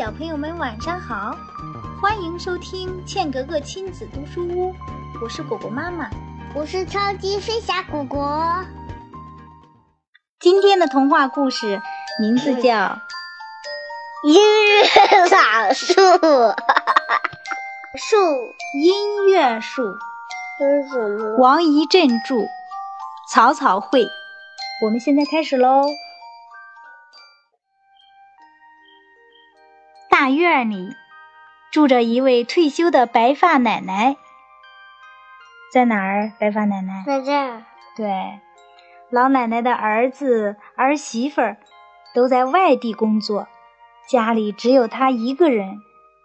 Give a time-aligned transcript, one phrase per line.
[0.00, 1.36] 小朋友们晚上好，
[2.00, 4.74] 欢迎收听茜格格亲子读书屋，
[5.22, 6.08] 我是果果妈妈，
[6.54, 8.64] 我是超级飞侠果果。
[10.38, 11.82] 今天的童话故事
[12.18, 12.72] 名字叫
[14.24, 14.80] 《音乐
[15.28, 15.92] 老树》，
[17.98, 18.16] 树
[18.82, 19.82] 音乐树？
[21.36, 22.36] 王一振著，
[23.30, 24.08] 草草绘。
[24.82, 25.84] 我们现在开始喽。
[30.20, 30.96] 大院里
[31.72, 34.18] 住着一位退休的白发奶奶，
[35.72, 36.32] 在哪儿？
[36.38, 37.62] 白发奶奶在这儿。
[37.96, 38.38] 对，
[39.08, 41.56] 老奶奶的儿子儿媳妇儿
[42.14, 43.48] 都在外地工作，
[44.10, 45.80] 家里只有她一个人，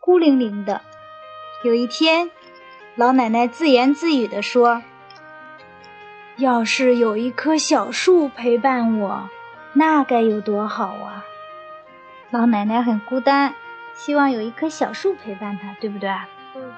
[0.00, 0.82] 孤零零的。
[1.64, 2.30] 有一天，
[2.94, 4.82] 老奶奶自言自语地说
[6.36, 9.30] ：“要是有一棵小树陪伴我，
[9.72, 11.24] 那该有多好啊！”
[12.28, 13.54] 老奶奶很孤单。
[13.98, 16.08] 希望有一棵小树陪伴他，对不对？
[16.56, 16.72] 嗯。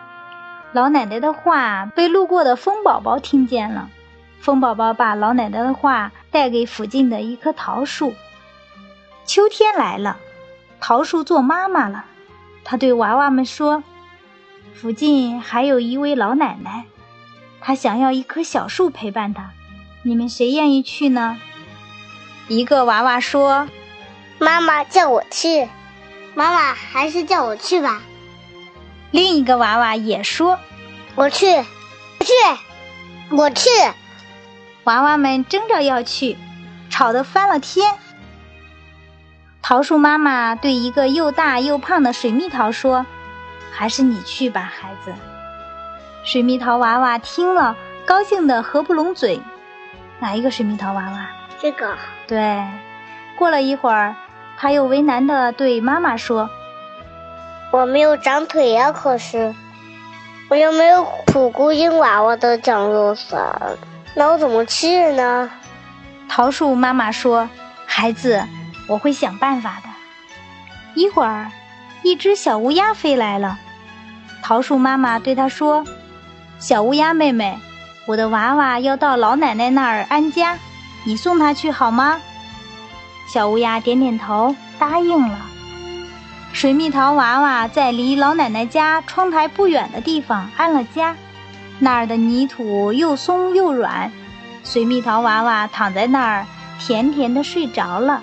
[0.73, 3.91] 老奶奶的话被路过的风宝宝听见了，
[4.41, 8.15] 风宝宝把老奶奶的话带给附近的一棵桃树。
[9.27, 10.17] 秋天来了，
[10.81, 12.07] 桃树做妈妈了。
[12.65, 13.83] 它对娃娃们说
[14.75, 16.85] ：“附近还有一位老奶奶，
[17.61, 19.51] 她想要一棵小树陪伴她，
[20.03, 21.37] 你们谁愿意去呢？”
[22.49, 23.69] 一个娃娃说
[24.39, 25.69] ：“妈妈叫我去。”
[26.35, 28.03] 妈妈，还是叫我去吧。
[29.11, 30.59] 另一个娃娃也说
[31.17, 32.33] ：“我去，我去，
[33.31, 33.69] 我去。”
[34.85, 36.39] 娃娃们争着要去，
[36.89, 37.97] 吵得翻了天。
[39.61, 43.05] 桃树妈妈对一个又大又胖的水蜜桃说
[43.73, 45.13] ：“还是你去吧，孩子。”
[46.25, 49.41] 水蜜桃娃娃听了，高兴得合不拢嘴。
[50.21, 51.29] 哪一个水蜜桃娃娃？
[51.61, 51.97] 这个。
[52.27, 52.65] 对。
[53.37, 54.15] 过了一会儿。
[54.63, 56.51] 他又为难的对妈妈说
[57.73, 59.55] ：“我没有长腿呀，可是
[60.51, 63.59] 我又没有蒲公英娃娃的降落伞，
[64.15, 65.51] 那我怎么去呢？”
[66.29, 67.49] 桃树妈妈说
[67.89, 68.45] ：“孩子，
[68.87, 69.89] 我会想办法的。”
[70.95, 71.51] 一会儿，
[72.03, 73.59] 一只小乌鸦飞来了。
[74.43, 75.87] 桃树妈妈对他说
[76.61, 77.59] ：“小乌鸦妹妹，
[78.05, 80.59] 我的娃娃要到老奶奶那儿安家，
[81.07, 82.21] 你送它去好吗？”
[83.33, 85.39] 小乌鸦点点头，答应了。
[86.53, 91.15] 水蜜桃娃娃在离老奶奶家窗台不远的地方安了家，
[91.79, 94.11] 那儿的泥土又松又软，
[94.65, 96.47] 水蜜桃娃娃躺在那儿，
[96.81, 98.21] 甜甜的睡着了。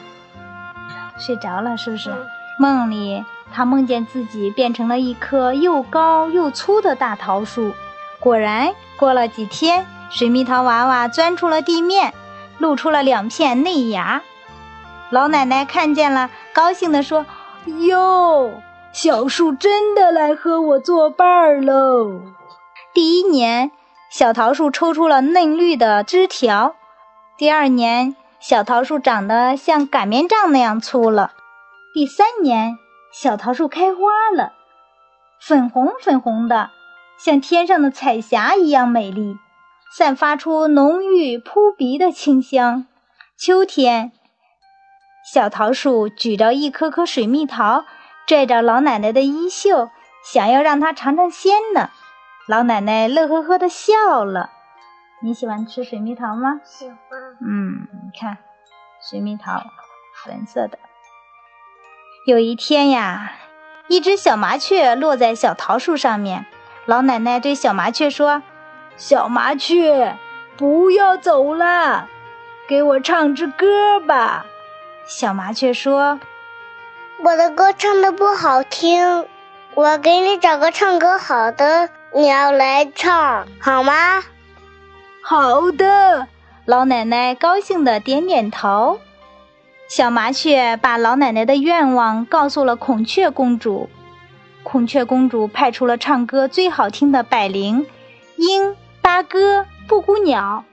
[1.18, 2.14] 睡着了，是不是？
[2.60, 7.72] 梦里，他梦见自己变成了一棵又高又粗的大桃树。
[8.20, 12.14] 果然，过了几天，水蜜桃娃娃钻出了地面，
[12.58, 14.22] 露出了两片嫩芽。
[15.10, 17.26] 老奶奶看见了，高兴地说
[17.88, 18.52] ：“哟，
[18.92, 22.20] 小树真的来和我作伴喽！”
[22.94, 23.72] 第一年，
[24.12, 26.74] 小桃树抽出了嫩绿的枝条；
[27.38, 31.32] 第二年，小桃树长得像擀面杖那样粗了；
[31.94, 32.78] 第三年，
[33.14, 34.02] 小桃树开花
[34.36, 34.52] 了，
[35.40, 36.72] 粉红粉红的，
[37.18, 39.38] 像天上的彩霞一样美丽，
[39.96, 42.86] 散发出浓郁扑鼻的清香。
[43.38, 44.12] 秋天。
[45.30, 47.84] 小桃树举着一颗颗水蜜桃，
[48.26, 49.90] 拽着老奶奶的衣袖，
[50.24, 51.90] 想要让她尝尝鲜呢。
[52.48, 54.52] 老奶奶乐呵呵的笑了。
[55.22, 56.62] 你喜欢吃水蜜桃吗？
[56.64, 56.98] 喜欢。
[57.42, 58.38] 嗯，你看，
[59.02, 59.62] 水蜜桃，
[60.24, 60.80] 粉色的。
[62.26, 63.34] 有一天呀，
[63.90, 66.46] 一只小麻雀落在小桃树上面。
[66.86, 68.44] 老奶奶对小麻雀说
[68.96, 70.16] ：“小麻雀，
[70.56, 72.08] 不要走了，
[72.70, 74.46] 给我唱支歌吧。”
[75.08, 76.20] 小麻雀说
[77.24, 79.26] ：“我的歌唱的不好听，
[79.74, 84.22] 我给你找个唱歌好的，你要来唱好吗
[85.24, 86.28] ？”“好的。”
[86.66, 89.00] 老奶奶高兴的点点头。
[89.88, 93.90] 小麻雀把老奶奶的愿望告诉了孔雀公主。
[94.64, 97.88] 孔雀公主派出了唱歌最好听的百灵、
[98.36, 100.66] 鹰、八哥、布谷鸟，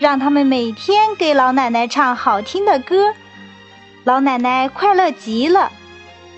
[0.00, 3.14] 让他们每天给老奶奶唱好听的歌。
[4.06, 5.72] 老奶奶快乐极了，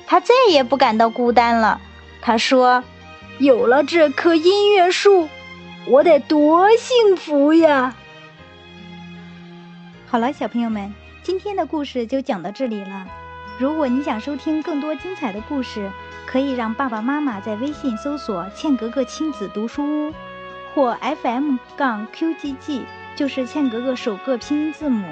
[0.06, 1.78] 她再也不感到孤单了。
[2.22, 2.82] 她说
[3.36, 5.28] ：“有了这棵音乐树，
[5.86, 7.94] 我得多幸福呀！”
[10.08, 13.06] 好了，小朋友们，今天的故事就讲到这里了。
[13.58, 15.90] 如果你想收听更多精彩的故事，
[16.26, 20.14] 可以让爸爸妈妈在微信搜索“茜格格亲子读书屋”
[20.74, 22.84] 或 FM 杠 QGG，
[23.14, 25.06] 就是茜格格首个拼音字母。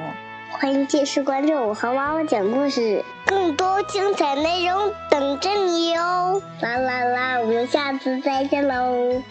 [0.50, 6.40] 欢迎继续关注我和妈妈讲故事，更多精彩内容等着你哦！
[6.60, 9.22] 啦啦啦，我们下次再见喽！